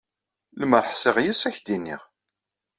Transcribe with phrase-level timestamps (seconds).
[0.59, 2.01] Limer ḥṣiƔ yes, ad ak-d-iniƔ.